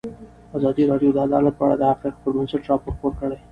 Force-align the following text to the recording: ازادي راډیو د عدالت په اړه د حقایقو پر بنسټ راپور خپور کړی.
ازادي 0.57 0.83
راډیو 0.91 1.09
د 1.13 1.17
عدالت 1.27 1.53
په 1.57 1.63
اړه 1.65 1.75
د 1.77 1.83
حقایقو 1.91 2.21
پر 2.23 2.31
بنسټ 2.35 2.61
راپور 2.69 2.93
خپور 2.95 3.13
کړی. 3.19 3.37